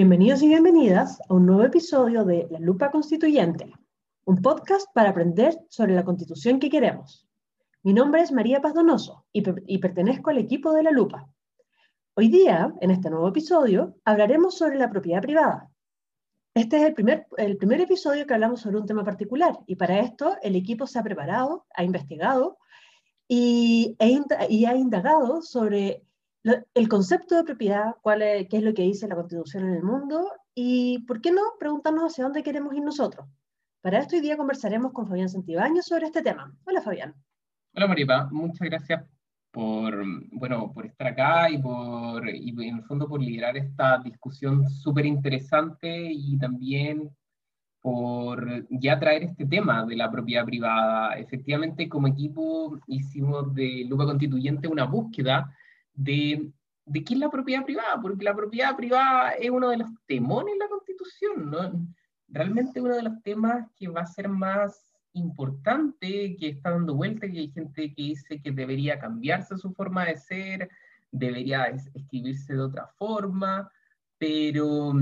[0.00, 3.72] Bienvenidos y bienvenidas a un nuevo episodio de La Lupa Constituyente,
[4.26, 7.26] un podcast para aprender sobre la constitución que queremos.
[7.82, 9.42] Mi nombre es María Paz Donoso y,
[9.78, 11.28] pertenezco al equipo de La Lupa.
[12.14, 15.68] Hoy día, en este nuevo episodio, hablaremos sobre la propiedad privada.
[16.54, 19.98] Este es el primer, el primer episodio que hablamos sobre un tema particular y para
[19.98, 22.58] esto el equipo se ha preparado, ha investigado
[23.26, 26.04] y ha indagado sobre
[26.44, 29.82] el concepto de propiedad, cuál es, qué es lo que dice la Constitución en el
[29.82, 33.26] mundo y, ¿por qué no?, preguntarnos hacia dónde queremos ir nosotros.
[33.80, 36.52] Para esto hoy día conversaremos con Fabián Santibáñez sobre este tema.
[36.64, 37.14] Hola, Fabián.
[37.74, 38.28] Hola, Maripa.
[38.30, 39.04] Muchas gracias
[39.50, 44.68] por, bueno, por estar acá y, por, y en el fondo por liderar esta discusión
[44.68, 47.10] súper interesante y también
[47.80, 51.16] por ya traer este tema de la propiedad privada.
[51.18, 55.54] Efectivamente, como equipo hicimos de Lupa Constituyente una búsqueda
[55.98, 56.52] de,
[56.86, 60.52] de qué es la propiedad privada, porque la propiedad privada es uno de los temones
[60.52, 61.88] en la Constitución, ¿no?
[62.28, 67.28] Realmente uno de los temas que va a ser más importante, que está dando vuelta,
[67.28, 70.70] que hay gente que dice que debería cambiarse su forma de ser,
[71.10, 73.68] debería escribirse de otra forma,
[74.18, 74.92] pero,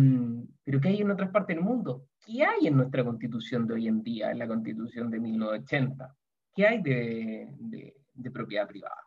[0.64, 2.06] pero ¿qué hay en otras partes del mundo?
[2.25, 6.16] ¿Qué hay en nuestra constitución de hoy en día, en la constitución de 1980?
[6.55, 9.05] ¿Qué hay de, de propiedad privada?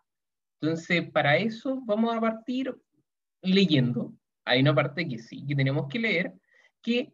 [0.62, 2.76] Entonces, para eso vamos a partir
[3.42, 4.14] leyendo.
[4.46, 6.34] Hay una parte que sí, que tenemos que leer,
[6.82, 7.14] que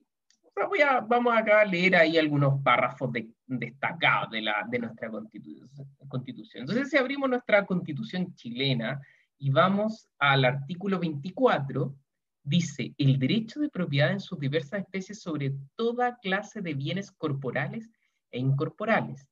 [1.08, 3.12] vamos acá a leer ahí algunos párrafos
[3.46, 6.62] destacados de nuestra constitución.
[6.62, 9.02] Entonces, si abrimos nuestra constitución chilena
[9.38, 11.94] y vamos al artículo 24,
[12.42, 17.92] dice, el derecho de propiedad en sus diversas especies sobre toda clase de bienes corporales
[18.32, 19.28] e incorporales,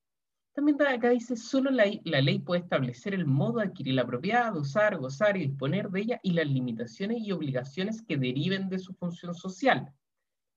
[0.53, 4.55] también acá dice, solo la, la, ley puede establecer el modo de adquirir la propiedad,
[4.55, 8.93] usar, gozar y disponer de ella y las limitaciones y obligaciones que deriven de su
[8.93, 9.91] función social.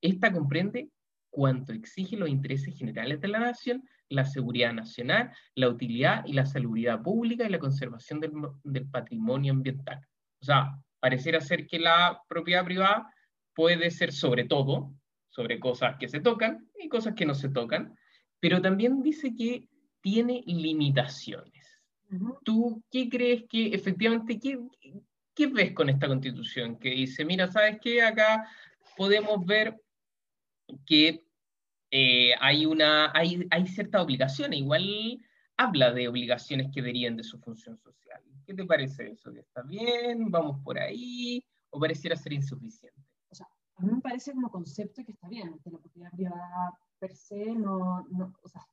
[0.03, 0.91] Esta comprende
[1.31, 6.45] cuanto exige los intereses generales de la nación, la seguridad nacional, la utilidad y la
[6.45, 8.33] salubridad pública y la conservación del,
[8.65, 10.07] del patrimonio ambiental.
[10.41, 13.11] O sea, pareciera ser que la propiedad privada
[13.55, 14.93] puede ser sobre todo,
[15.31, 17.97] sobre cosas que se tocan y cosas que no se tocan,
[18.41, 19.69] pero también dice que
[20.07, 21.83] tiene limitaciones.
[22.45, 24.57] ¿Tú qué crees que efectivamente, qué,
[25.35, 26.79] qué, ves con esta constitución?
[26.79, 28.03] Que dice, mira, ¿sabes qué?
[28.03, 28.49] Acá
[28.97, 29.83] podemos ver
[30.87, 31.25] que
[31.91, 35.19] eh, hay, una, hay, hay ciertas obligaciones, igual
[35.57, 38.23] habla de obligaciones que deriven de su función social.
[38.47, 39.33] ¿Qué te parece eso?
[39.33, 40.31] ¿Está bien?
[40.31, 41.45] ¿Vamos por ahí?
[41.71, 43.03] ¿O pareciera ser insuficiente?
[43.29, 46.79] O sea, a mí me parece como concepto que está bien, que la propiedad privada
[46.99, 48.67] per se, no, no o sea,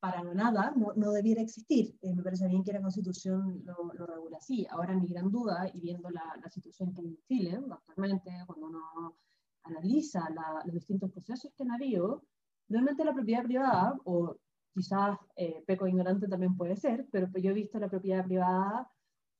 [0.00, 1.96] para nada, no, no debiera existir.
[2.02, 4.66] Eh, me parece bien que la Constitución lo, lo, regula así.
[4.70, 8.66] Ahora mi gran duda, y viendo la, la situación que hay en Chile actualmente, cuando
[8.66, 9.16] uno
[9.64, 10.28] analiza
[10.64, 12.24] los distintos procesos que han habido,
[12.68, 14.36] realmente la propiedad privada, o
[14.74, 18.90] quizás eh, peco ignorante también puede ser, pero yo he visto la propiedad privada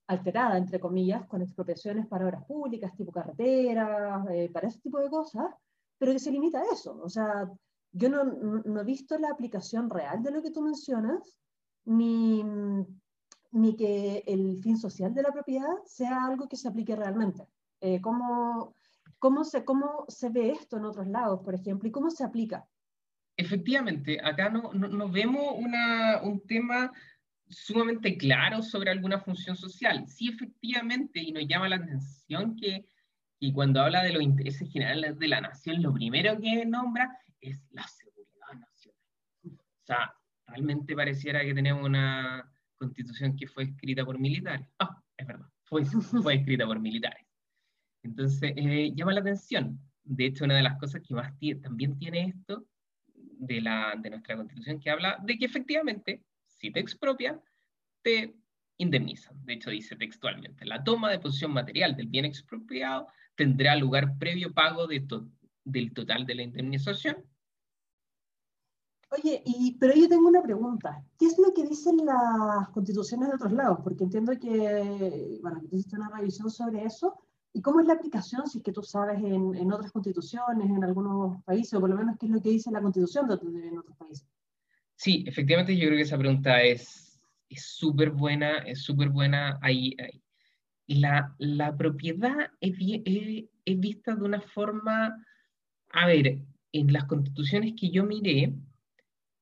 [0.07, 5.11] alterada, entre comillas, con expropiaciones para obras públicas, tipo carreteras, eh, para ese tipo de
[5.11, 5.47] cosas,
[5.99, 7.01] pero que se limita a eso.
[7.03, 7.51] O sea,
[7.95, 11.39] yo no, no, he visto la aplicación real de lo que tú mencionas,
[11.85, 12.43] ni,
[13.53, 17.47] ni que el fin social de la propiedad sea algo que se aplique realmente.
[17.81, 18.75] Eh, ¿cómo,
[19.21, 22.67] cómo, se, ¿Cómo se ve esto en otros lados, por ejemplo, y cómo se aplica?
[23.37, 26.93] Efectivamente, acá no, no, vemos una, un tema
[27.49, 30.05] sumamente claro sobre alguna función social.
[30.09, 32.87] Sí, efectivamente, y nos llama la atención que,
[33.39, 37.17] que cuando habla de los intereses generales de la nación, lo primero que nombra
[37.51, 39.01] es la seguridad nacional.
[39.45, 40.15] O sea,
[40.47, 44.67] realmente pareciera que tenemos una constitución que fue escrita por militares.
[44.79, 47.27] Ah, es verdad, fue, fue escrita por militares.
[48.03, 49.81] Entonces, eh, llama la atención.
[50.03, 52.67] De hecho, una de las cosas que más también tiene esto
[53.15, 57.41] de, la, de nuestra constitución que habla de que efectivamente, si te expropian,
[58.03, 58.35] te
[58.77, 59.43] indemnizan.
[59.45, 64.53] De hecho, dice textualmente, la toma de posición material del bien expropiado tendrá lugar previo
[64.53, 65.29] pago de to
[65.67, 67.25] del total de la indemnización
[69.17, 71.05] Oye, y, pero yo tengo una pregunta.
[71.19, 73.79] ¿Qué es lo que dicen las constituciones de otros lados?
[73.85, 77.21] Porque entiendo que, bueno, que hiciste una revisión sobre eso.
[77.53, 80.83] ¿Y cómo es la aplicación, si es que tú sabes, en, en otras constituciones, en
[80.83, 83.35] algunos países, o por lo menos qué es lo que dice la constitución de,
[83.69, 84.27] en otros países?
[84.97, 87.21] Sí, efectivamente yo creo que esa pregunta es
[87.57, 89.59] súper buena, es súper buena.
[89.63, 90.21] Ahí, ahí.
[90.87, 95.25] La, la, propiedad es, es, es vista de una forma,
[95.93, 96.41] a ver,
[96.73, 98.53] en las constituciones que yo miré,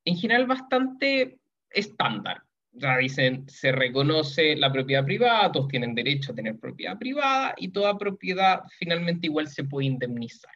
[0.05, 1.39] en general bastante
[1.71, 2.43] estándar.
[2.73, 7.69] Ya dicen, se reconoce la propiedad privada, todos tienen derecho a tener propiedad privada y
[7.69, 10.53] toda propiedad finalmente igual se puede indemnizar.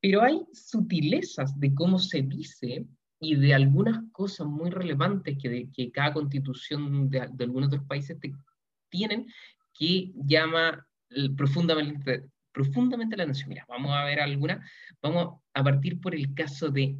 [0.00, 2.86] Pero hay sutilezas de cómo se dice
[3.20, 8.16] y de algunas cosas muy relevantes que, cada constitución de, de, algunos otros países
[8.88, 9.26] tienen
[9.72, 10.86] que llama
[11.36, 13.48] profundamente, profundamente la atención.
[13.48, 14.64] Mira, vamos a ver alguna.
[15.00, 16.96] Vamos a partir por el caso de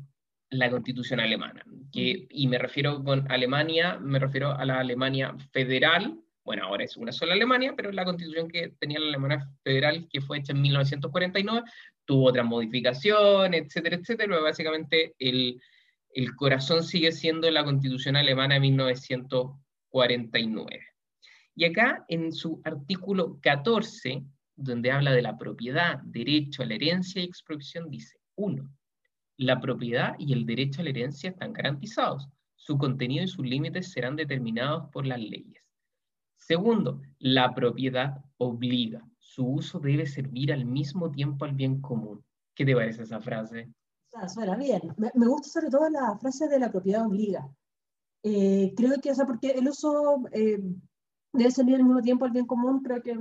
[0.52, 1.64] la constitución alemana.
[1.92, 6.18] Que, y me refiero con Alemania, me refiero a la Alemania federal.
[6.44, 10.20] Bueno, ahora es una sola Alemania, pero la constitución que tenía la Alemania federal, que
[10.20, 11.62] fue hecha en 1949,
[12.04, 15.60] tuvo otras modificaciones, etcétera, etcétera, pero básicamente el,
[16.14, 20.86] el corazón sigue siendo la constitución alemana de 1949.
[21.54, 24.24] Y acá en su artículo 14,
[24.56, 28.68] donde habla de la propiedad, derecho a la herencia y expropiación, dice, uno,
[29.42, 32.28] la propiedad y el derecho a la herencia están garantizados.
[32.54, 35.62] Su contenido y sus límites serán determinados por las leyes.
[36.36, 39.06] Segundo, la propiedad obliga.
[39.18, 42.24] Su uso debe servir al mismo tiempo al bien común.
[42.54, 43.72] ¿Qué te parece esa frase?
[44.14, 44.82] Ah, suena bien.
[44.96, 47.48] Me, gusta sobre todo la frase de la propiedad obliga.
[48.22, 50.60] Eh, creo que, o sea, porque el uso eh,
[51.32, 53.18] debe servir al mismo tiempo al bien común, creo que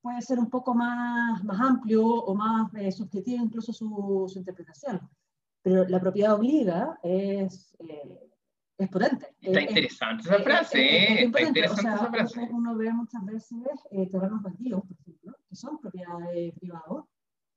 [0.00, 5.00] puede ser un poco más, más amplio o más eh, subjetivo incluso su, su, interpretación.
[5.62, 8.30] Pero la propiedad obliga es, eh,
[8.78, 9.34] es potente.
[9.40, 12.48] Está interesante esa frase, está interesante esa frase.
[12.50, 17.04] Uno, ve muchas veces terrenos baldíos, por ejemplo, que son propiedades privadas,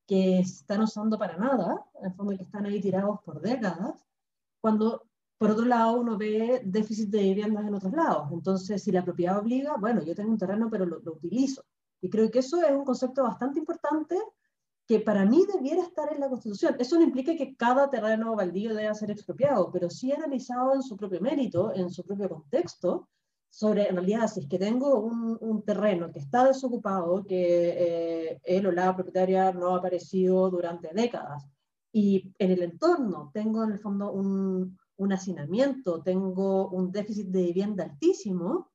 [0.08, 4.04] que están usando para nada, en forma que están ahí tirados por décadas,
[4.60, 5.06] cuando
[5.42, 8.32] por otro lado, uno ve déficit de viviendas en otros lados.
[8.32, 11.66] Entonces, si la propiedad obliga, bueno, yo tengo un terreno, pero lo, utilizo.
[12.02, 14.18] Y creo que eso es un concepto bastante importante
[14.88, 16.76] que para mí debiera estar en la Constitución.
[16.80, 20.98] Eso no implica que cada terreno baldío deba ser expropiado, pero sí analizado en su
[20.98, 23.08] propio mérito, en su propio contexto,
[23.50, 28.42] sobre, en realidad, si es que tengo un, un terreno que está desocupado, que eh,
[28.44, 31.48] él o la propietaria no ha aparecido durante décadas,
[31.92, 37.44] y en el entorno tengo en el fondo un, un hacinamiento, tengo un déficit de
[37.44, 38.71] vivienda altísimo,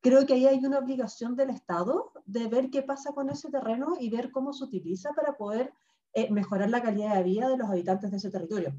[0.00, 3.96] creo que ahí hay una obligación del Estado de ver qué pasa con ese terreno
[4.00, 5.72] y ver cómo se utiliza para poder
[6.14, 8.74] eh, mejorar la calidad de vida de los habitantes de ese territorio.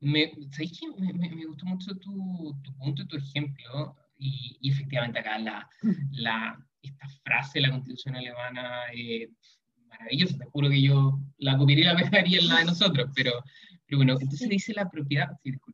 [0.00, 5.68] Me, me, gustó mucho tu, tu, punto y tu ejemplo, y, efectivamente acá la,
[6.12, 9.30] la, esta frase de la constitución alemana es
[9.86, 13.32] maravillosa, te juro que yo la copiaría y la pegaría en la de nosotros, pero,
[13.86, 15.28] pero bueno, entonces dice la propiedad.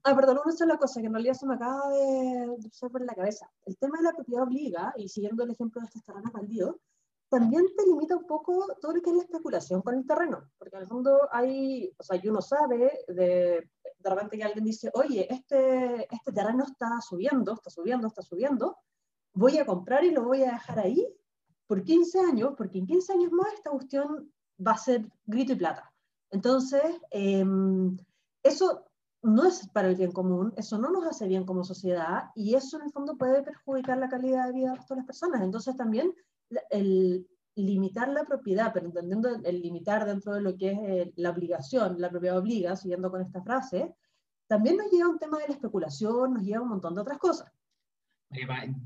[0.05, 3.15] ah, perdón, una sola cosa que en realidad se me acaba de, de por la
[3.15, 3.51] cabeza.
[3.65, 6.77] El tema de la propiedad obliga, y siguiendo el ejemplo de estos terrenos baldíos,
[7.31, 10.77] también te limita un poco todo lo que es la especulación con el terreno, porque
[10.77, 13.67] en el fondo hay, o sea, y uno sabe de,
[13.99, 18.77] de repente que alguien dice, oye, este, este terreno está subiendo, está subiendo, está subiendo,
[19.33, 21.07] voy a comprar y lo voy a dejar ahí
[21.67, 24.31] por 15 años, porque en 15 años más esta cuestión
[24.65, 25.92] va a ser grito y plata.
[26.33, 27.97] Entonces, em,
[28.43, 28.87] eso
[29.23, 32.79] no es para el bien común, eso no nos hace bien como sociedad y eso
[32.79, 35.43] en el fondo puede perjudicar la calidad de vida de todas las personas.
[35.43, 36.13] Entonces también
[36.71, 41.31] el limitar la propiedad, pero entendiendo el limitar dentro de lo que es eh, la
[41.31, 43.95] obligación, la propiedad obliga, siguiendo con esta frase,
[44.47, 47.01] también nos lleva a un tema de la especulación, nos lleva a un montón de
[47.03, 47.53] otras cosas.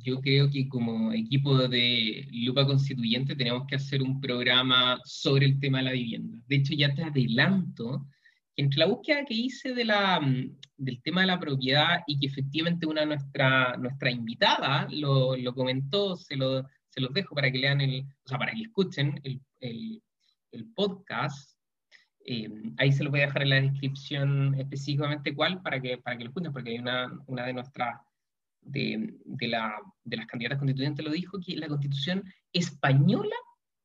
[0.02, 5.60] Yo creo que como equipo de Lupa Constituyente tenemos que hacer un programa sobre el
[5.60, 6.38] tema de la vivienda.
[6.48, 8.06] De hecho, ya te adelanto
[8.54, 12.18] que entre la búsqueda que hice de la, mm, del tema de la propiedad y
[12.18, 17.50] que efectivamente una nuestra, nuestra invitada lo, lo comentó, se, lo, se los dejo para
[17.50, 20.02] que lean el, o sea, para que escuchen el, el,
[20.50, 21.56] el podcast.
[22.24, 26.18] Eh, ahí se lo voy a dejar en la descripción específicamente cuál para que, para
[26.18, 28.00] que lo escuchen, porque hay una, una de nuestras
[28.66, 33.36] de, de, la, de las candidatas constituyentes lo dijo, que la constitución española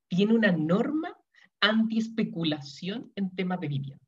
[0.07, 1.15] tiene una norma
[1.61, 4.05] anti-especulación en temas de vivienda.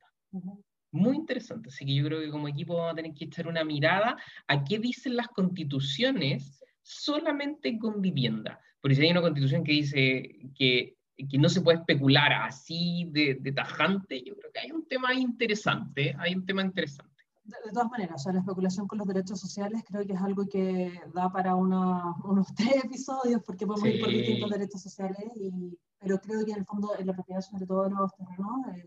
[0.91, 3.63] Muy interesante, así que yo creo que como equipo vamos a tener que echar una
[3.63, 8.59] mirada a qué dicen las constituciones solamente con vivienda.
[8.81, 10.97] Porque si hay una constitución que dice que,
[11.29, 15.13] que no se puede especular así de, de tajante, yo creo que hay un tema
[15.13, 17.12] interesante, hay un tema interesante
[17.43, 21.31] de, todas maneras, la especulación con los derechos sociales creo que es algo que da
[21.31, 26.51] para unos tres episodios, porque podemos ir por distintos derechos sociales, y, pero creo que
[26.51, 28.85] en el fondo en la propiedad, sobre todo de los terrenos, es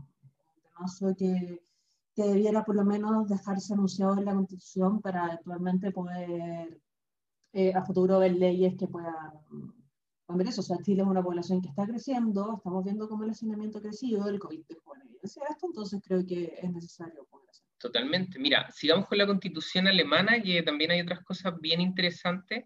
[0.00, 1.62] un tema que,
[2.14, 6.80] que debiera por lo menos dejarse anunciado en la Constitución para actualmente poder
[7.52, 9.32] eh, a futuro ver leyes que puedan
[10.28, 10.60] ver eso.
[10.60, 13.82] O sea, Chile es una población que está creciendo, estamos viendo cómo el hacinamiento ha
[13.82, 17.26] crecido, el COVID dejó evidencia esto, entonces creo que es necesario.
[17.78, 18.38] Totalmente.
[18.40, 22.64] Mira, sigamos con la constitución alemana, que también hay otras cosas bien interesantes.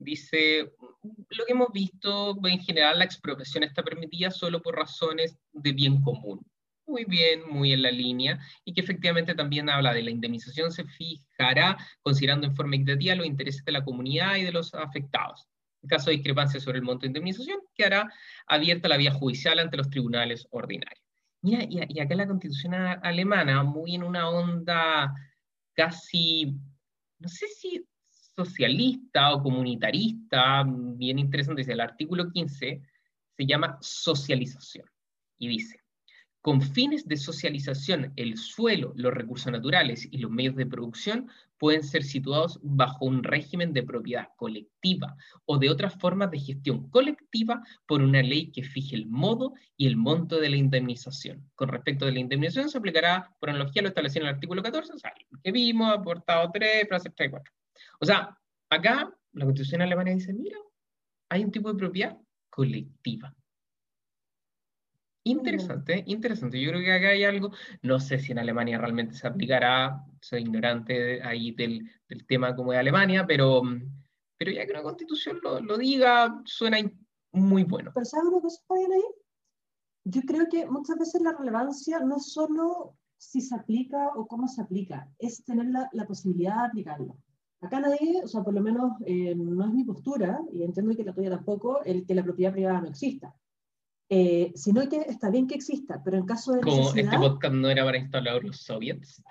[0.00, 0.72] dice,
[1.30, 6.00] lo que hemos visto, en general la expropiación está permitida solo por razones de bien
[6.02, 6.40] común.
[6.86, 10.84] Muy bien, muy en la línea, y que efectivamente también habla de la indemnización se
[10.84, 15.48] fijará considerando en forma equitativa los intereses de la comunidad y de los afectados.
[15.82, 18.12] En caso de discrepancia sobre el monto de indemnización, quedará
[18.46, 21.07] abierta la vía judicial ante los tribunales ordinarios.
[21.42, 25.14] Mira, y, acá la constitución alemana, muy en una onda
[25.74, 26.56] casi,
[27.18, 27.86] no sé si
[28.34, 32.82] socialista o comunitarista, bien interesante, dice el artículo 15,
[33.36, 34.86] se llama socialización.
[35.38, 35.80] Y dice,
[36.40, 41.28] con fines de socialización, el suelo, los recursos naturales y los medios de producción
[41.58, 46.88] pueden ser situados bajo un régimen de propiedad colectiva o de otras formas de gestión
[46.90, 51.50] colectiva por una ley que fije el modo y el monto de la indemnización.
[51.56, 54.92] Con respecto de la indemnización, se aplicará por analogía lo establecido en el artículo 14,
[54.92, 57.52] o sea, que vimos, aportado 3, frase 3 y 4.
[58.00, 58.38] O sea,
[58.70, 60.58] acá la Constitución alemana dice, mira,
[61.28, 62.16] hay un tipo de propiedad
[62.48, 63.34] colectiva.
[65.24, 66.60] Interesante, interesante.
[66.60, 67.50] Yo creo que acá hay algo,
[67.82, 72.72] no sé si en Alemania realmente se aplicará, soy ignorante ahí del, del tema como
[72.72, 73.62] de Alemania, pero,
[74.38, 76.78] pero ya que una constitución lo, lo diga, suena
[77.32, 77.90] muy bueno.
[77.94, 79.02] Pero ¿sabes una cosa, Fabián, ahí?
[80.04, 84.48] Yo creo que muchas veces la relevancia no es solo si se aplica o cómo
[84.48, 87.18] se aplica, es tener la, la posibilidad de aplicarlo.
[87.60, 91.02] Acá nadie, o sea, por lo menos eh, no es mi postura, y entiendo que
[91.02, 93.34] la tuya tampoco, el que la propiedad privada no exista.
[94.10, 97.04] Eh, sino que está bien que exista, pero en caso de Como necesidad...
[97.12, 99.22] este podcast no era para instalar los soviets.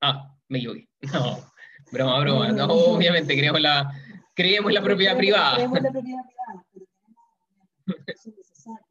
[0.00, 0.88] Ah, me equivoqué.
[1.92, 2.52] No, broma, broma.
[2.52, 3.92] No, obviamente creemos la,
[4.34, 5.54] creemos la propiedad privada.
[5.56, 6.86] Creemos la propiedad privada, pero
[8.04, 8.86] tenemos es necesario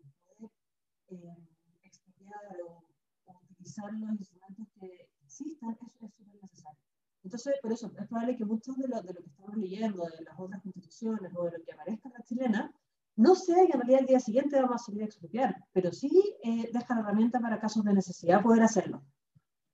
[1.07, 2.83] poder eh, expropiar o,
[3.25, 6.79] o utilizar los instrumentos que existan, eso es súper necesario.
[7.23, 10.23] Entonces, por eso, es probable que muchos de lo, de lo que estamos leyendo, de
[10.23, 12.73] las otras constituciones o de lo que aparezca en la chilena,
[13.15, 16.11] no sea que en realidad el día siguiente vamos a salir a expropiar, pero sí
[16.43, 19.03] eh, deja la herramienta para casos de necesidad poder hacerlo.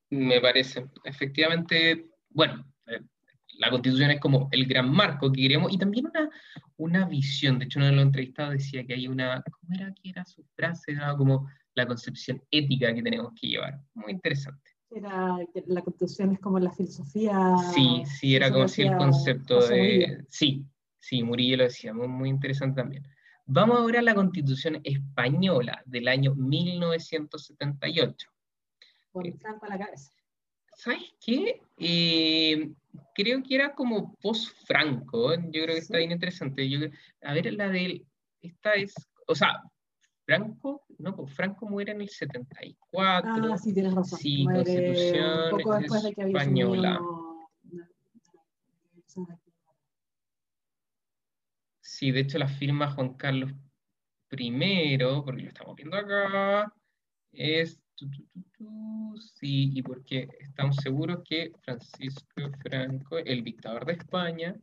[0.10, 0.88] Me parece.
[1.04, 3.02] Efectivamente, bueno, eh,
[3.58, 6.30] la constitución es como el gran marco que queremos y también una,
[6.78, 7.58] una visión.
[7.58, 10.44] De hecho, uno de los entrevistados decía que hay una, ¿cómo era que era su
[10.56, 10.92] frase?
[10.92, 13.80] Era como la concepción ética que tenemos que llevar.
[13.94, 14.70] Muy interesante.
[14.90, 17.56] Era, la constitución es como la filosofía.
[17.74, 20.26] Sí, sí, era como si el concepto de...
[20.28, 20.66] Sí,
[21.00, 23.08] sí, Murillo lo decía, muy, muy interesante también.
[23.54, 28.30] Vamos ahora a la constitución española del año 1978.
[29.12, 30.14] Con Franco a la cabeza.
[30.78, 31.62] ¿Sabes qué?
[31.78, 32.72] Eh,
[33.14, 35.34] creo que era como post-Franco.
[35.36, 36.70] Yo creo que está bien interesante.
[36.70, 36.80] Yo,
[37.24, 38.06] a ver, la de
[38.42, 38.94] esta es,
[39.28, 39.62] o sea,
[40.26, 43.54] Franco, no, pues Franco muere en el 74.
[43.54, 44.18] Ah, sí, tienes razón.
[44.18, 47.02] Sí, Constitución un poco después de que había española.
[52.02, 53.52] Sí, de hecho la firma Juan Carlos
[54.32, 56.74] I, porque lo estamos viendo acá,
[57.32, 58.10] es, tu,
[58.58, 64.56] tu, sí, y porque estamos seguros que Francisco Franco, el dictador de España,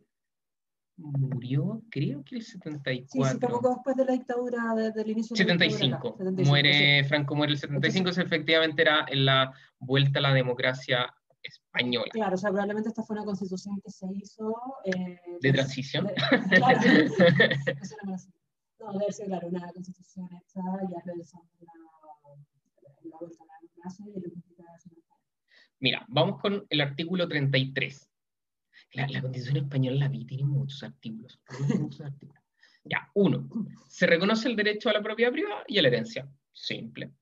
[0.97, 3.31] murió, creo que el Sí, 74.
[3.31, 6.09] sí, poco después de la dictadura, de- del inicio de la dictadura 75.
[6.09, 10.35] acá, 75, Muere, Franco muere el 75, eso efectivamente era en la vuelta a la
[10.35, 11.15] democracia
[11.79, 12.11] española.
[12.13, 14.55] Claro, o sea, probablemente esta fue una constitución que se hizo...
[14.85, 16.07] eh, ¿De transición?
[16.07, 16.15] de-
[16.49, 16.81] claro,
[17.83, 18.29] eso más-
[18.81, 21.25] no, debe ser, claro, una constitución hecha ya en la,
[23.05, 24.05] la vuelta a la y eso.
[25.81, 28.11] Mira, vamos con el artículo 33.
[28.93, 31.41] La, la Constitución española la vi, tiene muchos artículos.
[31.77, 32.43] muchos artículos.
[32.85, 33.49] Ya, uno,
[33.89, 36.29] se reconoce el derecho a la propiedad privada y a la herencia.
[36.53, 37.13] Simple.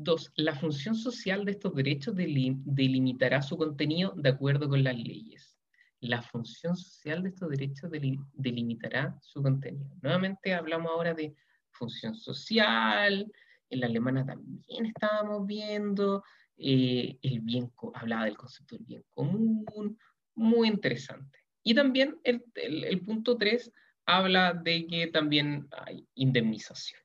[0.00, 4.96] Dos, la función social de estos derechos deli- delimitará su contenido de acuerdo con las
[4.96, 5.58] leyes.
[6.00, 9.90] La función social de estos derechos deli- delimitará su contenido.
[10.02, 11.34] Nuevamente hablamos ahora de
[11.70, 13.30] función social,
[13.70, 16.22] en la alemana también estábamos viendo,
[16.56, 19.98] eh, el bien, hablaba del concepto del bien común,
[20.34, 21.38] muy interesante.
[21.62, 23.72] Y también el, el- el punto 3
[24.06, 27.00] habla de que también hay indemnización.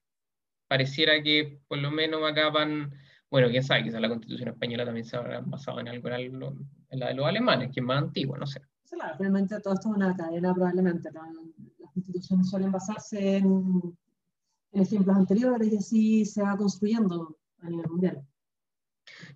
[0.73, 2.91] Pareciera que por lo menos acá van,
[3.29, 7.09] bueno, quién sabe, quizás la constitución española también se habrá basado en algo, en, la
[7.09, 8.59] de los alemanes, que es más antigua, no sé.
[8.89, 11.11] Claro, finalmente todo esto es una cadena probablemente.
[11.11, 11.21] ¿no?
[11.77, 13.95] Las instituciones suelen basarse en,
[14.71, 18.23] en ejemplos anteriores y así se va construyendo a nivel mundial.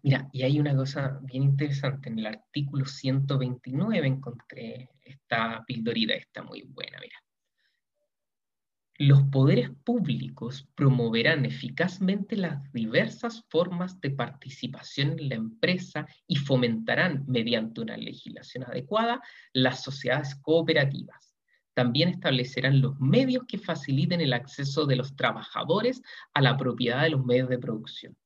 [0.01, 6.41] Mira, y hay una cosa bien interesante, en el artículo 129 encontré esta pildorita, está
[6.41, 7.19] muy buena, mira.
[8.99, 17.23] Los poderes públicos promoverán eficazmente las diversas formas de participación en la empresa y fomentarán,
[17.27, 19.21] mediante una legislación adecuada,
[19.53, 21.35] las sociedades cooperativas.
[21.75, 26.01] también establecerán los medios que faciliten el acceso de los trabajadores
[26.33, 28.17] a la propiedad de los medios de producción.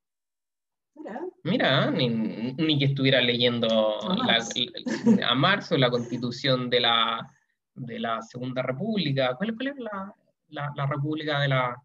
[1.43, 3.67] Mira, ni, que estuviera leyendo
[4.07, 7.29] a Marx, o la constitución de la,
[7.75, 9.35] de la Segunda República.
[9.35, 10.15] ¿Cuál, es la,
[10.51, 11.75] la, República de la,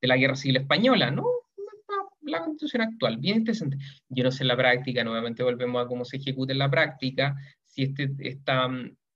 [0.00, 1.10] de la Guerra Civil Española?
[1.10, 1.24] ¿No?
[2.22, 3.78] La, constitución actual, bien interesante.
[4.08, 7.36] Yo no sé en la práctica, nuevamente volvemos a cómo se ejecuta en la práctica,
[7.64, 8.68] si este, esta,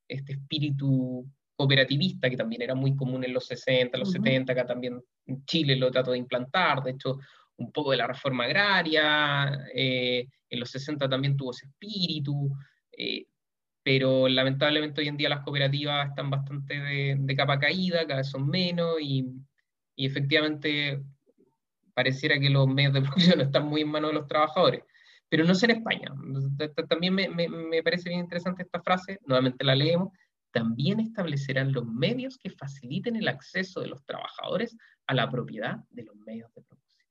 [0.06, 1.26] este espíritu
[1.56, 5.76] cooperativista, que también era muy común en los 60, los 70, acá también en Chile
[5.76, 7.18] lo trató de implantar, de hecho
[7.58, 12.50] un poco de la reforma agraria, eh, en los 60 también tuvo ese espíritu,
[12.90, 13.26] eh,
[13.92, 18.46] pero lamentablemente hoy en día las cooperativas están bastante de, capa caída, cada vez son
[18.46, 19.26] menos, y,
[19.96, 21.02] efectivamente
[21.92, 24.84] pareciera que los medios de producción están muy en manos de los trabajadores,
[25.28, 26.14] pero no es en España.
[26.88, 30.12] También me, me parece bien interesante esta frase, nuevamente la leemos,
[30.52, 34.76] también establecerán los medios que faciliten el acceso de los trabajadores
[35.08, 37.08] a la propiedad de los medios de producción.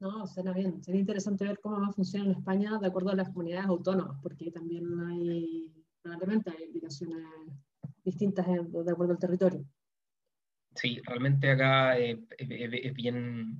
[0.00, 0.82] No, suena bien.
[0.82, 4.18] Sería interesante ver cómo va a funcionar en España de acuerdo a las comunidades autónomas,
[4.20, 7.24] porque también hay, probablemente hay indicaciones
[8.04, 9.64] distintas de acuerdo al territorio.
[10.74, 12.18] Sí, realmente acá es,
[12.94, 13.56] bien,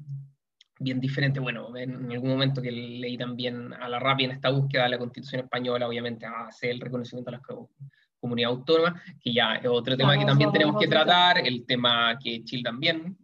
[0.78, 1.40] bien diferente.
[1.40, 4.98] Bueno, en, algún momento que leí también a la rápida en esta búsqueda de la
[4.98, 7.42] Constitución española, obviamente hace el reconocimiento a las
[8.20, 12.44] comunidades autónomas, que ya es otro tema que también tenemos que tratar, el tema que
[12.44, 13.16] Chile también,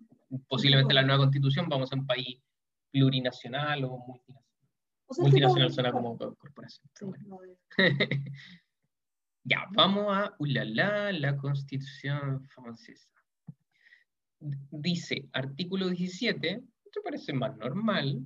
[0.49, 2.41] posiblemente la nueva Constitución, vamos a un país
[2.91, 4.45] plurinacional o multinacional.
[5.19, 6.89] multinacional suena como corporación.
[9.45, 13.09] ya, vamos a ulala, la constitución francesa.
[14.41, 18.23] Dice, artículo 17, esto parece más normal,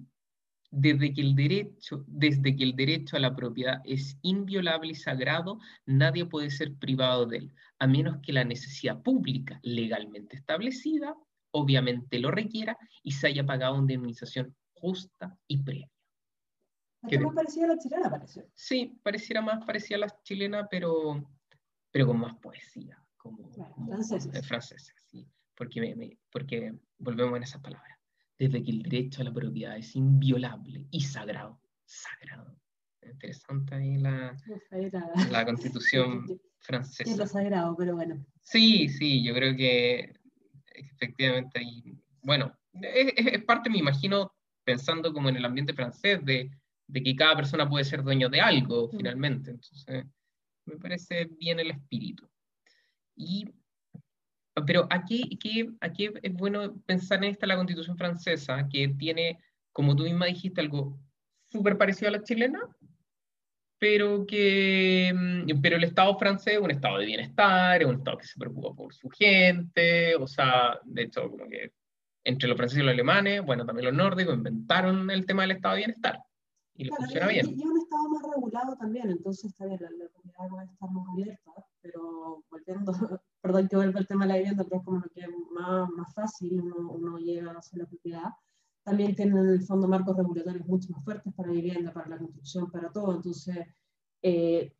[0.70, 5.58] desde que, el derecho, desde que el derecho a la propiedad es inviolable y sagrado,
[5.86, 11.14] nadie puede ser privado de él, a menos que la necesidad pública legalmente establecida
[11.56, 15.90] obviamente lo requiera y se haya pagado una indemnización justa y previa.
[17.08, 18.48] ¿Qué más parecía a la chilena, parece?
[18.54, 21.28] Sí, pareciera más parecida a la chilena, pero,
[21.90, 23.50] pero con más poesía, como,
[24.42, 24.94] francesa.
[25.10, 27.98] sí, porque, porque volvemos en esas palabras.
[28.38, 32.58] Desde que el derecho a la propiedad es inviolable y sagrado, sagrado.
[33.02, 34.36] Interesante ahí la,
[35.30, 36.26] la constitución
[36.58, 37.10] francesa.
[37.10, 38.24] Es lo sagrado, pero bueno.
[38.42, 40.12] Sí, sí, yo creo que
[40.76, 44.32] efectivamente, y, bueno, es, parte, me imagino,
[44.64, 46.50] pensando como en el ambiente francés, de,
[46.86, 48.96] de que cada persona puede ser dueño de algo, mm.
[48.96, 49.50] finalmente.
[49.50, 50.04] Entonces,
[50.66, 52.28] me parece bien el espíritu.
[53.14, 53.48] Y,
[54.66, 59.38] pero aquí, aquí, aquí es bueno pensar en esta la constitución francesa, que tiene,
[59.72, 60.98] como tú misma dijiste, algo
[61.50, 62.60] súper parecido a la chilena,
[63.78, 68.18] pero que mm, pero el Estado francés es un Estado de bienestar, es un Estado
[68.18, 71.72] que se preocupa por su gente, o sea, de hecho, como que
[72.24, 75.74] entre los franceses y los alemanes, bueno, también los nórdicos inventaron el tema del Estado
[75.74, 76.18] de bienestar,
[76.76, 77.46] y le funciona bien.
[77.58, 80.90] Y, un Estado más regulado también, entonces está bien, la, la comunidad va a estar
[80.90, 82.92] más abierta, pero volviendo,
[83.40, 85.88] perdón que vuelva el tema de la vivienda, pero es como lo que es más,
[85.90, 88.30] más fácil, uno, uno llega a hacer la propiedad,
[88.86, 92.70] también tienen en el fondo marcos regulatorios mucho más fuertes para vivienda, para la construcción,
[92.70, 93.16] para todo.
[93.16, 93.66] Entonces,
[94.22, 94.72] eh,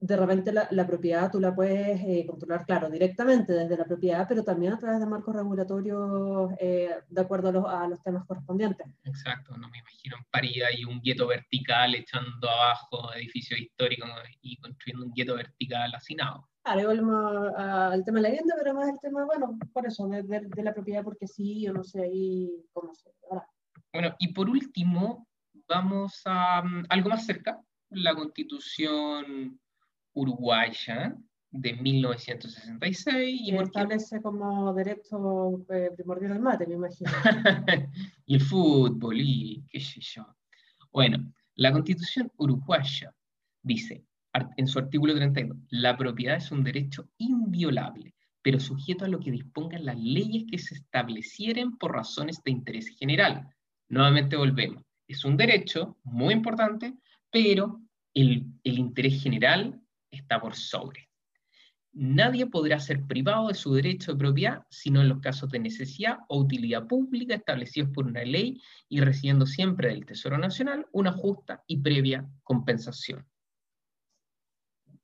[0.00, 4.44] de repente la, propiedad tú la puedes eh, controlar, claro, directamente desde la propiedad, pero
[4.44, 8.86] también a través de marcos regulatorios eh, de acuerdo a los, temas correspondientes.
[9.04, 14.10] Exacto, no me imagino en París hay un gueto vertical echando abajo edificios históricos
[14.42, 16.48] y construyendo un gueto vertical hacinado.
[16.62, 20.06] Claro, y volvemos al tema de la vivienda, pero más el tema, bueno, por eso,
[20.08, 23.10] de, de, la propiedad, porque sí, o no sé, ahí, cómo se.
[23.30, 23.46] Ahora,
[23.92, 25.28] bueno, y por último,
[25.68, 29.60] vamos a mm, algo más cerca, la constitución
[30.14, 31.16] uruguaya
[31.50, 33.40] de 1966.
[33.42, 37.10] Y establece como derecho eh, primordial al mate, me imagino.
[38.26, 40.26] y el fútbol, y qué sé yo.
[40.90, 43.14] Bueno, la constitución uruguaya
[43.62, 44.04] dice,
[44.56, 49.30] en su artículo 32, la propiedad es un derecho inviolable, pero sujeto a lo que
[49.30, 53.48] dispongan las leyes que se establecieren por razones de interés general,
[53.88, 54.82] Nuevamente volvemos.
[55.06, 56.94] Es un derecho muy importante,
[57.30, 57.80] pero
[58.14, 59.80] el, interés general
[60.14, 61.08] está por sobre.
[61.92, 66.18] Nadie podrá ser privado de su derecho de propiedad sino en los casos de necesidad
[66.28, 71.62] o utilidad pública establecidos por una ley y recibiendo siempre del Tesoro Nacional una justa
[71.68, 73.24] y previa compensación.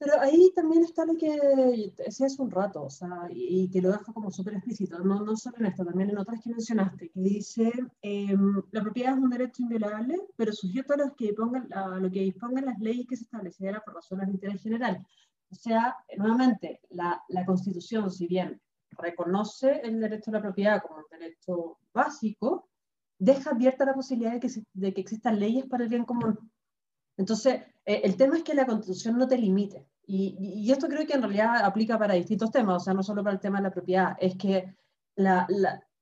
[0.00, 3.92] Pero ahí también está lo que decía hace un rato, o sea, y, que lo
[3.92, 7.20] dejo como súper explícito, no, no solo en esto, también en otras que mencionaste, que
[7.20, 11.98] dice, em, la propiedad es un derecho inviolable, pero sujeto a, los que dispongan, a
[11.98, 15.06] lo que dispongan las leyes que se establecieran por razones de interés general.
[15.50, 18.58] O sea, nuevamente, la, la Constitución, si bien
[18.92, 22.70] reconoce el derecho a la propiedad como un derecho básico,
[23.18, 26.38] deja abierta la posibilidad de que, de que existan leyes para el bien común.
[27.18, 27.60] Entonces,
[27.90, 29.84] eh, el tema es que la Constitución no te limite.
[30.06, 33.22] Y, y, esto creo que en realidad aplica para distintos temas, o sea, no solo
[33.24, 34.74] para el tema de la propiedad, es que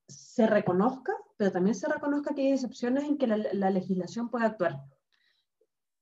[0.07, 4.45] se reconozca, pero también se reconozca que hay excepciones en que la, la legislación puede
[4.45, 4.81] actuar.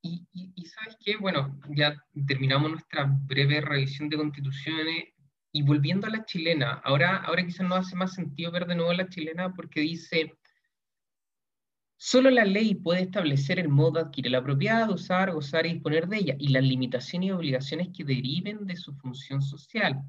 [0.02, 1.96] Y, y, y, sabes qué, bueno, ya
[2.28, 5.06] terminamos nuestra breve revisión de constituciones
[5.52, 8.94] y volviendo a la chilena, ahora, ahora quizás no hace más sentido ver de nuevo
[8.94, 10.38] la chilena porque dice,
[11.98, 16.08] solo la ley puede establecer el modo de adquirir la propiedad, usar, gozar y disponer
[16.08, 20.02] de ella, y las limitaciones y obligaciones que deriven de su función social.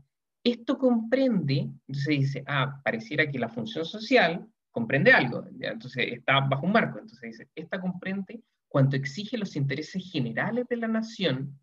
[0.45, 5.71] Esto comprende, entonces dice, ah, pareciera que la función social comprende algo, ¿ya?
[5.71, 10.77] entonces está bajo un marco, entonces dice, esta comprende cuanto exige los intereses generales de
[10.77, 11.59] la nación.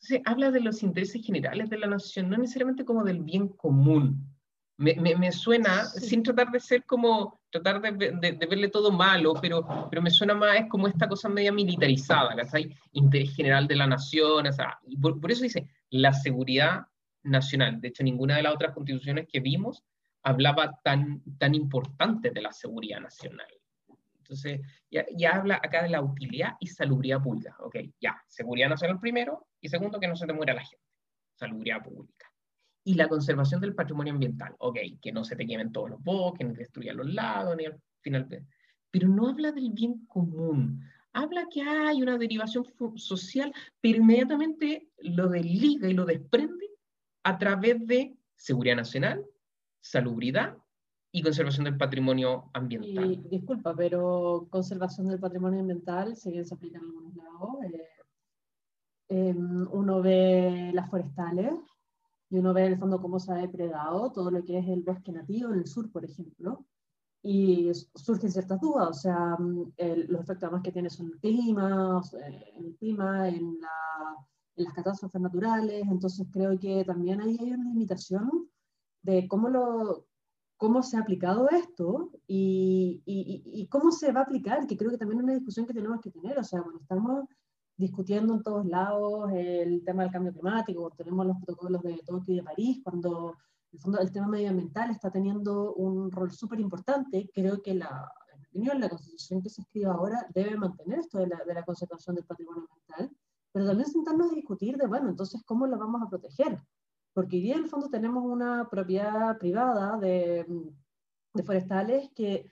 [0.00, 4.31] Entonces habla de los intereses generales de la nación, no necesariamente como del bien común.
[4.78, 6.00] Me, me, me suena, sí.
[6.00, 10.10] sin tratar de ser como, tratar de, de, de, verle todo malo, pero, pero me
[10.10, 12.74] suena más, es como esta cosa media militarizada, ¿cachai?
[12.92, 16.86] Interés general de la nación, o sea, y por, por eso dice, la seguridad
[17.22, 17.80] nacional.
[17.80, 19.84] De hecho, ninguna de las otras constituciones que vimos
[20.22, 23.46] hablaba tan, tan importante de la seguridad nacional.
[24.18, 27.56] Entonces, ya, ya, habla acá de la utilidad y salubridad pública.
[27.60, 30.84] Ok, ya, seguridad nacional primero y segundo, que no se te muera la gente.
[31.34, 32.21] Salubridad pública.
[32.84, 34.54] Y la conservación del patrimonio ambiental.
[34.58, 37.80] Ok, que no se te quemen todos los bosques, ni destruyan los lagos, ni al
[38.00, 38.26] final.
[38.90, 40.82] Pero no habla del bien común.
[41.12, 42.64] Habla que hay una derivación
[42.96, 46.66] social, pero inmediatamente lo desliga y lo desprende
[47.22, 49.24] a través de seguridad nacional,
[49.80, 50.56] salubridad
[51.12, 53.12] y conservación del patrimonio ambiental.
[53.12, 57.88] Y, disculpa, pero conservación del patrimonio ambiental, si bien se aplica en algunos lados, eh,
[59.10, 61.52] eh, uno ve las forestales
[62.32, 64.82] y uno ve en el fondo cómo se ha depredado todo lo que es el
[64.82, 66.64] bosque nativo en el sur, por ejemplo,
[67.22, 69.36] y surgen ciertas dudas, o sea,
[69.76, 74.16] el, los efectos además que tiene son el clima, eh, el clima, en la
[74.56, 78.50] en las catástrofes naturales, entonces creo que también ahí hay una limitación
[79.02, 80.06] de cómo, lo,
[80.56, 84.90] cómo se ha aplicado esto y, y, y, cómo se va a aplicar, que creo
[84.90, 87.24] que también es una discusión que tenemos que tener, o sea, bueno, estamos
[87.82, 92.36] discutiendo en todos lados el tema del cambio climático, tenemos los protocolos de Tokio y
[92.36, 93.36] de París, cuando
[93.72, 98.40] el fondo el tema medioambiental está teniendo un rol súper importante, creo que la, en
[98.40, 101.64] mi opinión, la constitución que se escribe ahora debe mantener esto de la, de la
[101.64, 103.16] conservación del patrimonio ambiental,
[103.50, 106.58] pero también sentarnos a discutir de, bueno, entonces, ¿cómo la vamos a proteger?
[107.12, 110.46] Porque hoy día, en el fondo, tenemos una propiedad privada de,
[111.34, 112.48] de forestales que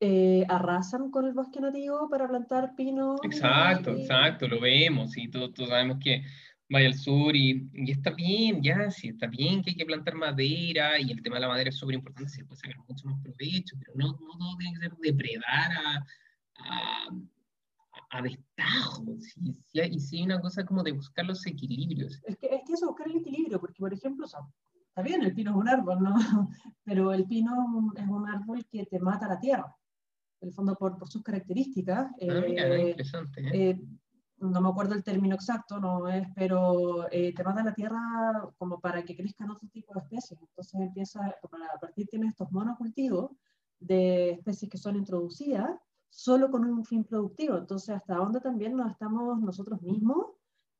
[0.00, 3.20] eh, arrasan con el bosque nativo para plantar pinos.
[3.22, 4.00] Exacto, y...
[4.02, 6.24] exacto, lo vemos, y todos, todos sabemos que
[6.68, 10.14] vaya al sur y, y, está bien, ya, sí, está bien que hay que plantar
[10.14, 13.20] madera y el tema de la madera es súper importante, se puede sacar mucho más
[13.20, 16.06] provecho, pero no, no todo tiene que ser depredar a,
[16.58, 17.08] a
[18.10, 19.56] a destajo, ¿sí?
[19.66, 22.20] Sí, y sí hay una cosa como de buscar los equilibrios.
[22.24, 24.40] Es que, es que eso, buscar el equilibrio, porque por ejemplo, o sea,
[24.88, 26.14] está bien, el pino es un árbol, ¿no?
[26.84, 29.74] Pero el pino es un árbol que te mata la tierra,
[30.40, 32.10] en el fondo por, por sus características.
[32.10, 33.40] Ah, eh, interesante.
[33.40, 33.70] ¿eh?
[33.70, 33.80] Eh,
[34.38, 38.00] no me acuerdo el término exacto, no es, pero te mata la tierra
[38.56, 40.40] como para que crezcan otro tipo de especies.
[40.40, 43.32] Entonces empieza, a partir tienes estos monocultivos
[43.78, 45.78] de especies que son introducidas
[46.10, 47.56] solo con un fin productivo.
[47.56, 50.26] Entonces, ¿hasta dónde también nos estamos nosotros mismos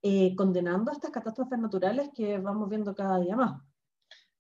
[0.02, 3.62] eh, condenando a estas catástrofes naturales que vamos viendo cada día más?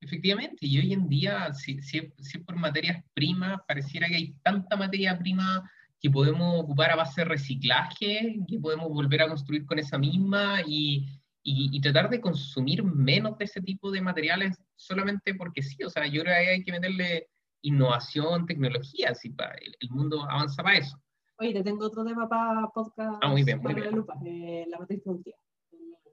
[0.00, 4.76] Efectivamente, y hoy en día, si, si, si por materias primas, pareciera que hay tanta
[4.76, 9.78] materia prima que podemos ocupar a base de reciclaje, que podemos volver a construir con
[9.78, 11.06] esa misma y,
[11.42, 15.82] y, y, tratar de consumir menos de ese tipo de materiales solamente porque sí.
[15.84, 17.28] O sea, yo creo que hay que meterle
[17.62, 20.98] innovación, tecnología, si para, el, el, mundo avanza para eso.
[21.38, 23.18] Oye, te tengo otro tema para podcast.
[23.22, 23.86] Ah, muy bien, muy bien.
[23.86, 25.36] La, lupa, eh, la matriz productiva.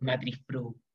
[0.01, 0.86] Matriz productiva.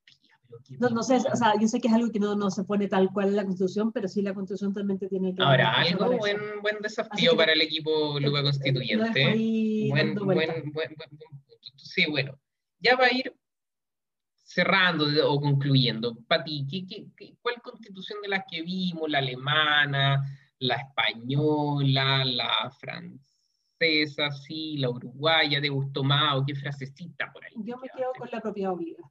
[0.79, 2.88] No, no sé, o sea, yo sé que es algo que no, no, se pone
[2.88, 5.43] tal cual en la Constitución, pero sí la Constitución también te tiene que...
[5.43, 9.25] Ahora, algo buen, buen desafío que, para el equipo Lupa Constituyente.
[9.88, 10.97] Buen, buen, buen, buen,
[11.77, 12.38] sí, bueno.
[12.81, 13.35] Ya va a ir
[14.53, 16.17] cerrando o concluyendo.
[16.29, 20.23] Pati, ¿qué, qué, qué, cuál constitución de las que vimos, la alemana,
[20.59, 27.53] la española, la francesa, sí, la uruguaya, ¿te gustó más o qué frasecita por ahí?
[27.57, 29.03] Yo me quedo con la propiedad obliga.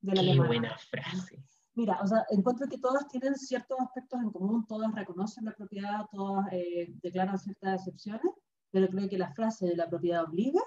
[0.00, 0.48] De la qué alemana.
[0.48, 1.42] buena frase.
[1.74, 6.06] Mira, o sea, encuentro que todas tienen ciertos aspectos en común, todas reconocen la propiedad,
[6.10, 8.32] todas eh, declaran ciertas excepciones,
[8.70, 10.60] pero creo que la frase de la propiedad obliga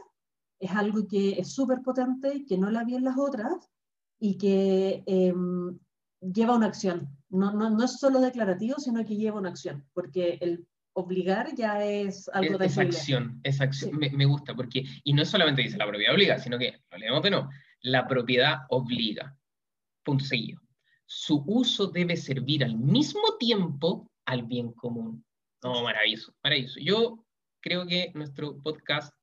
[0.59, 3.69] es algo que es súper potente que no la vi en las otras
[4.19, 5.33] y que eh,
[6.21, 7.09] lleva una acción.
[7.29, 11.83] No, no, no, es solo declarativo, sino que lleva una acción, porque el obligar ya
[11.83, 13.97] es algo de acción, es acción.
[13.97, 17.23] Me, me, gusta, porque, y no solamente dice la propiedad obliga, sino que, lo leemos
[17.23, 17.49] de no,
[17.83, 19.37] la propiedad obliga.
[20.03, 20.59] Punto seguido.
[21.05, 25.23] Su uso debe servir al mismo tiempo al bien común.
[25.61, 26.79] No, maravilloso, maravilloso.
[26.79, 27.25] Yo
[27.61, 29.13] creo que nuestro podcast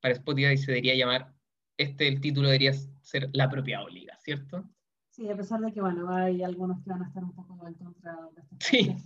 [0.00, 1.34] para Spotify se debería llamar,
[1.78, 4.64] este el título debería ser La propiedad obliga, ¿cierto?
[5.10, 7.74] Sí, a pesar de que, bueno, hay algunos que van a estar un poco en
[7.74, 8.56] contra de esto.
[8.60, 8.96] Sí,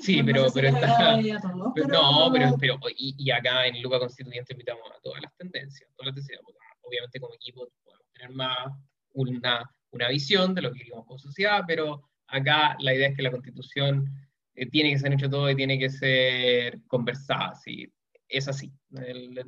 [0.00, 5.00] sí, pero, pero, está, No, pero, pero y, y, acá en Lupa Constituyente invitamos a
[5.02, 6.40] todas las tendencias, todas las tendencias,
[6.82, 8.68] obviamente como equipo podemos tener más
[9.12, 13.22] una, una visión de lo que queremos como sociedad, pero acá la idea es que
[13.22, 14.06] la Constitución
[14.54, 17.92] eh, tiene que ser hecho todo y tiene que ser conversada, sí,
[18.28, 18.72] es así.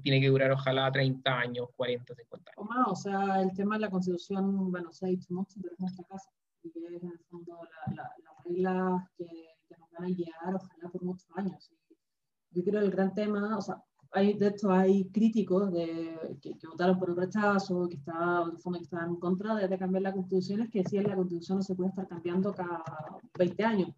[0.03, 2.57] tiene que durar ojalá 30 años, 40, 50 años.
[2.57, 5.75] O más, o sea, el tema de la constitución, bueno, se ha dicho mucho, pero
[5.75, 6.31] es nuestra casa,
[6.63, 8.11] y es en el fondo las la,
[8.45, 9.27] reglas que,
[9.69, 11.71] que, nos van a guiar, ojalá por muchos años.
[12.51, 13.83] yo creo que el gran tema, o sea,
[14.15, 19.11] hay, de hecho hay críticos de, que, votaron por el rechazo, que, está, que están
[19.11, 21.75] en contra de, de cambiar la constitución, es que decían que la constitución no se
[21.75, 22.83] puede estar cambiando cada
[23.39, 23.89] 20 años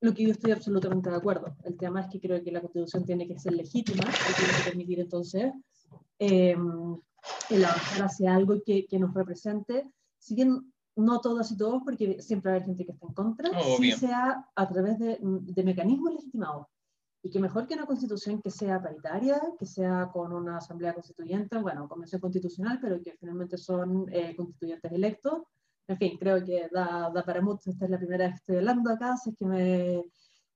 [0.00, 1.54] lo que yo estoy absolutamente de acuerdo.
[1.64, 4.70] El tema es que creo que la constitución tiene que ser legítima y tiene que
[4.70, 5.52] permitir entonces
[6.18, 6.56] eh,
[7.50, 12.20] el avanzar hacia algo que, que, nos represente, si bien no todas y todos, porque
[12.20, 16.66] siempre hay gente que está en contra, si sea a través de, de, mecanismos legitimados.
[17.22, 21.58] Y que mejor que una constitución que sea paritaria, que sea con una asamblea constituyente,
[21.58, 25.42] bueno, convención constitucional, pero que finalmente son eh, constituyentes electos,
[25.90, 27.68] en fin, creo que da, da, para mucho.
[27.68, 30.04] Esta es la primera vez que estoy hablando acá, así que me,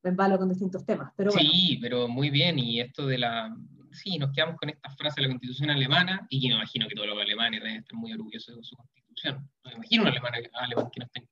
[0.04, 1.12] me embalo con distintos temas.
[1.16, 2.56] Pero Sí, pero muy bien.
[2.58, 3.54] Y esto de la.
[3.90, 7.08] Sí, nos quedamos con esta frase de la constitución alemana, y me imagino que todos
[7.08, 9.48] los alemanes deben estar muy orgullosos de su constitución.
[9.64, 11.28] No me imagino un alemán, alemán que no esté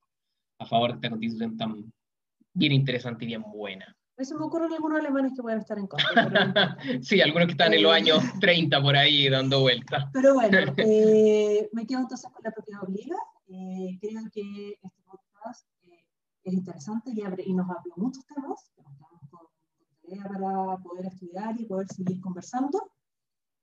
[0.59, 1.93] a favor de esta constitución tan
[2.55, 3.97] bien interesante y bien buena.
[4.19, 6.77] A se me ocurren algunos alemanes que pueden estar en contra.
[7.03, 10.05] sí, algunos que están en los eh, años 30 por ahí dando vueltas.
[10.13, 13.17] Pero bueno, eh, me quedo entonces con la propiedad obliga.
[13.49, 16.05] Eh, creo que este podcast eh,
[16.45, 19.47] es interesante y, abre, y nos abrió muchos temas, que nos quedamos con,
[20.03, 22.93] tarea para poder estudiar y poder seguir conversando.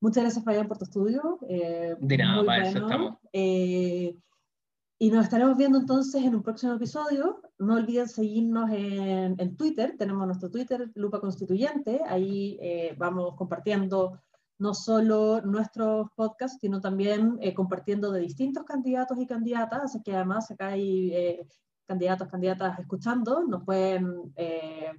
[0.01, 1.39] Muchas gracias, Fabián, por tu estudio.
[1.47, 3.17] Eh, de nada, para eso estamos.
[3.33, 7.41] y nos estaremos viendo entonces en un próximo episodio.
[7.59, 9.95] No olviden seguirnos en, en Twitter.
[9.97, 12.01] Tenemos nuestro Twitter, Lupa Constituyente.
[12.07, 12.59] Ahí
[12.97, 14.19] vamos compartiendo
[14.59, 20.15] no solo nuestros podcasts, sino también eh, compartiendo de distintos candidatos y candidatas, así que
[20.15, 21.47] además acá hay eh,
[21.85, 24.91] candidatos, candidatas escuchando, nos pueden eh,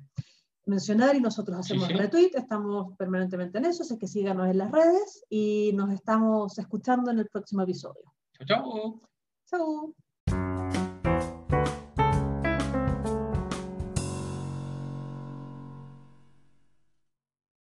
[0.64, 5.24] mencionar y nosotros hacemos retweet, estamos permanentemente en eso, así que síganos en las redes
[5.28, 8.02] y nos estamos escuchando en el próximo episodio.
[8.32, 9.00] Chao, chao.
[9.46, 9.94] Chao.